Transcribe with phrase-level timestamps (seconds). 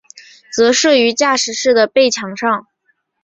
[0.51, 2.65] 则设于驾驶室的背墙上。